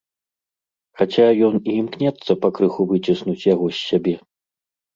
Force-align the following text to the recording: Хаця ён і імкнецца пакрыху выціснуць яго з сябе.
Хаця 1.01 1.27
ён 1.49 1.53
і 1.59 1.71
імкнецца 1.81 2.37
пакрыху 2.47 2.81
выціснуць 2.95 3.39
яго 3.53 3.65
з 3.75 3.87
сябе. 3.87 4.15